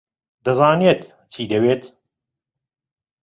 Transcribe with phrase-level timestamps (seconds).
[0.45, 1.01] دەزانێت
[1.31, 1.83] چی دەوێت.